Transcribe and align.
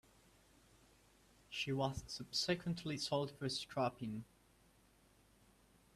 She 1.47 1.71
was 1.71 2.03
subsequently 2.07 2.97
sold 2.97 3.29
for 3.37 3.47
scrapping. 3.49 4.25